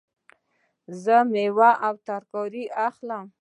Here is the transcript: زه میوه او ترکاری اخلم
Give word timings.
زه 1.03 1.17
میوه 1.31 1.69
او 1.87 1.95
ترکاری 2.07 2.63
اخلم 2.87 3.25